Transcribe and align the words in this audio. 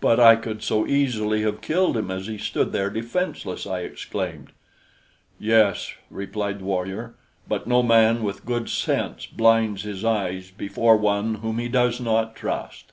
"But 0.00 0.20
I 0.20 0.36
could 0.36 0.62
so 0.62 0.86
easily 0.86 1.42
have 1.42 1.60
killed 1.60 1.96
him 1.96 2.08
as 2.08 2.28
he 2.28 2.38
stood 2.38 2.70
there 2.70 2.90
defenseless!" 2.90 3.66
I 3.66 3.80
exclaimed. 3.80 4.52
"Yes," 5.36 5.94
replied 6.12 6.60
the 6.60 6.64
warrior, 6.64 7.16
"but 7.48 7.66
no 7.66 7.82
man 7.82 8.22
with 8.22 8.46
good 8.46 8.70
sense 8.70 9.26
blinds 9.26 9.82
his 9.82 10.04
eyes 10.04 10.52
before 10.52 10.96
one 10.96 11.34
whom 11.42 11.58
he 11.58 11.68
does 11.68 12.00
not 12.00 12.36
trust." 12.36 12.92